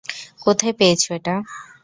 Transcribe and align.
কোথায় 0.41 0.73
পেয়েছো 0.73 1.09
এটা? 1.13 1.35